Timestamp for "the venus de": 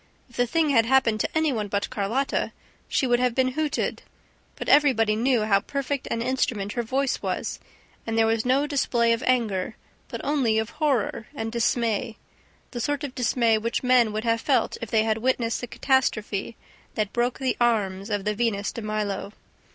18.25-18.81